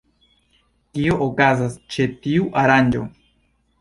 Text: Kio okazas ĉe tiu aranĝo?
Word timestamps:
Kio 0.97 1.19
okazas 1.27 1.77
ĉe 1.97 2.07
tiu 2.25 2.49
aranĝo? 2.63 3.05